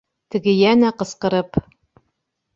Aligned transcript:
Теге 0.35 0.55
йәнә 0.61 0.91
ҡысҡырып 1.03 1.61